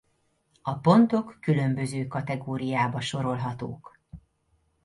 [0.61, 3.99] A pontok különböző kategóriába sorolhatók.